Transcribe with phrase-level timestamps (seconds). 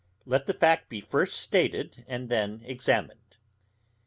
[0.25, 3.37] Let the fact be first stated, and then examined.